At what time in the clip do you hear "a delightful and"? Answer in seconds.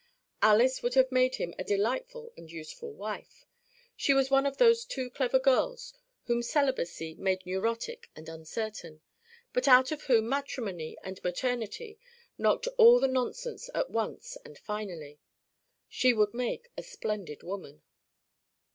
1.59-2.51